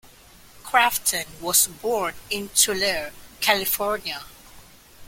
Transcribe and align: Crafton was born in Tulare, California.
Crafton 0.63 1.25
was 1.39 1.67
born 1.67 2.15
in 2.31 2.49
Tulare, 2.55 3.11
California. 3.39 4.23